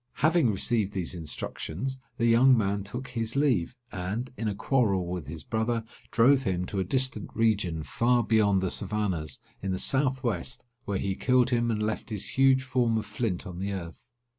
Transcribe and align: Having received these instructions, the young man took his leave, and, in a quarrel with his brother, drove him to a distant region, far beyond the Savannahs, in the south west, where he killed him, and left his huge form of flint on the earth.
Having 0.13 0.49
received 0.49 0.93
these 0.93 1.13
instructions, 1.13 1.99
the 2.17 2.25
young 2.25 2.57
man 2.57 2.83
took 2.83 3.09
his 3.09 3.35
leave, 3.35 3.75
and, 3.91 4.31
in 4.35 4.47
a 4.47 4.55
quarrel 4.55 5.05
with 5.05 5.27
his 5.27 5.43
brother, 5.43 5.83
drove 6.09 6.41
him 6.41 6.65
to 6.65 6.79
a 6.79 6.83
distant 6.83 7.29
region, 7.35 7.83
far 7.83 8.23
beyond 8.23 8.61
the 8.61 8.71
Savannahs, 8.71 9.39
in 9.61 9.71
the 9.71 9.77
south 9.77 10.23
west, 10.23 10.63
where 10.85 10.97
he 10.97 11.13
killed 11.13 11.51
him, 11.51 11.69
and 11.69 11.83
left 11.83 12.09
his 12.09 12.29
huge 12.29 12.63
form 12.63 12.97
of 12.97 13.05
flint 13.05 13.45
on 13.45 13.59
the 13.59 13.73
earth. 13.73 14.09